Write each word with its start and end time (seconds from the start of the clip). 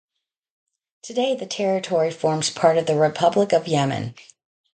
Today 1.03 1.35
the 1.35 1.45
territory 1.45 2.09
forms 2.09 2.49
part 2.49 2.79
of 2.79 2.87
the 2.87 2.95
Republic 2.95 3.53
of 3.53 3.67
Yemen. 3.67 4.15